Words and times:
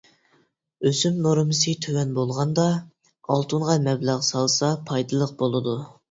ئۆسۈم 0.89 1.17
نورمىسى 1.25 1.73
تۆۋەن 1.85 2.15
بولغاندا 2.19 2.65
ئالتۇنغا 3.35 3.75
مەبلەغ 3.89 4.23
سالسا 4.29 4.71
پايدىلىق 4.89 5.35
بولىدۇ. 5.43 5.77